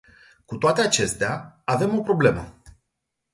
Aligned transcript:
Cu 0.45 0.57
toate 0.57 0.81
acestea, 0.81 1.61
avem 1.65 1.97
o 1.97 2.01
problemă. 2.01 2.61